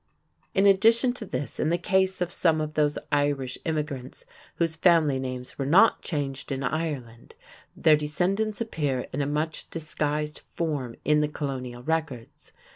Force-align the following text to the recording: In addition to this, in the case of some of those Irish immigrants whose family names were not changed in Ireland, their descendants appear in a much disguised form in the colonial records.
In 0.55 0.65
addition 0.65 1.13
to 1.13 1.27
this, 1.27 1.59
in 1.59 1.69
the 1.69 1.77
case 1.77 2.21
of 2.21 2.31
some 2.33 2.59
of 2.59 2.73
those 2.73 2.97
Irish 3.11 3.59
immigrants 3.65 4.25
whose 4.55 4.75
family 4.75 5.19
names 5.19 5.59
were 5.59 5.65
not 5.67 6.01
changed 6.01 6.51
in 6.51 6.63
Ireland, 6.63 7.35
their 7.77 7.95
descendants 7.95 8.59
appear 8.59 9.05
in 9.13 9.21
a 9.21 9.27
much 9.27 9.69
disguised 9.69 10.39
form 10.39 10.95
in 11.05 11.21
the 11.21 11.27
colonial 11.27 11.83
records. 11.83 12.51